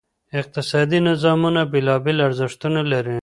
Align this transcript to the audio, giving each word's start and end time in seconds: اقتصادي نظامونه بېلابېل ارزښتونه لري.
اقتصادي 0.39 0.99
نظامونه 1.07 1.61
بېلابېل 1.73 2.17
ارزښتونه 2.27 2.81
لري. 2.91 3.17